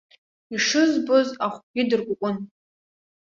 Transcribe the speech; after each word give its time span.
Ишызбоз 0.55 1.29
ахәгьы 1.45 1.83
дыркәыкәын. 1.89 2.35